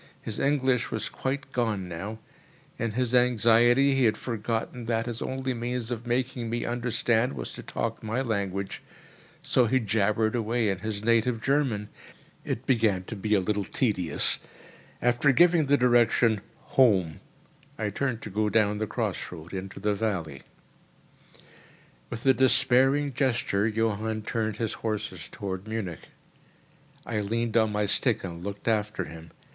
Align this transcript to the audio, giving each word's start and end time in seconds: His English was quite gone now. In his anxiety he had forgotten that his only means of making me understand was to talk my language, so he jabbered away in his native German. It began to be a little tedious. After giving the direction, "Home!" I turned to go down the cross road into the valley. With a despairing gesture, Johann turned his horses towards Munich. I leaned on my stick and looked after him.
His 0.19 0.39
English 0.39 0.89
was 0.89 1.09
quite 1.09 1.51
gone 1.51 1.87
now. 1.87 2.17
In 2.79 2.93
his 2.93 3.13
anxiety 3.13 3.93
he 3.93 4.05
had 4.05 4.17
forgotten 4.17 4.85
that 4.85 5.05
his 5.05 5.21
only 5.21 5.53
means 5.53 5.91
of 5.91 6.07
making 6.07 6.49
me 6.49 6.65
understand 6.65 7.33
was 7.33 7.51
to 7.51 7.61
talk 7.61 8.01
my 8.01 8.23
language, 8.23 8.81
so 9.43 9.67
he 9.67 9.79
jabbered 9.79 10.33
away 10.35 10.69
in 10.69 10.79
his 10.79 11.03
native 11.03 11.39
German. 11.39 11.87
It 12.43 12.65
began 12.65 13.03
to 13.03 13.15
be 13.15 13.35
a 13.35 13.39
little 13.39 13.63
tedious. 13.63 14.39
After 15.03 15.31
giving 15.31 15.67
the 15.67 15.77
direction, 15.77 16.41
"Home!" 16.79 17.19
I 17.77 17.91
turned 17.91 18.23
to 18.23 18.31
go 18.31 18.49
down 18.49 18.79
the 18.79 18.87
cross 18.87 19.31
road 19.31 19.53
into 19.53 19.79
the 19.79 19.93
valley. 19.93 20.41
With 22.09 22.25
a 22.25 22.33
despairing 22.33 23.13
gesture, 23.13 23.67
Johann 23.67 24.23
turned 24.23 24.55
his 24.55 24.73
horses 24.81 25.29
towards 25.31 25.67
Munich. 25.67 26.09
I 27.05 27.19
leaned 27.21 27.55
on 27.55 27.71
my 27.71 27.85
stick 27.85 28.23
and 28.23 28.43
looked 28.43 28.67
after 28.67 29.03
him. 29.03 29.29